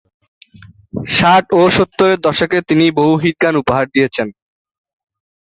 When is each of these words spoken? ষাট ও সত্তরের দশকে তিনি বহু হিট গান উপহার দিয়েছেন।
ষাট 1.11 1.45
ও 1.53 1.71
সত্তরের 1.75 2.19
দশকে 2.27 2.57
তিনি 2.69 2.85
বহু 2.99 3.13
হিট 3.23 3.35
গান 3.43 3.53
উপহার 3.61 3.85
দিয়েছেন। 3.93 4.27